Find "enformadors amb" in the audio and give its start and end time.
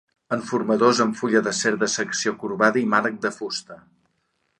0.35-1.19